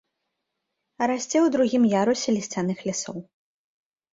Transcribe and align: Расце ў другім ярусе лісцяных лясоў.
Расце 1.09 1.35
ў 1.45 1.53
другім 1.57 1.83
ярусе 2.01 2.29
лісцяных 2.39 2.77
лясоў. 2.89 3.17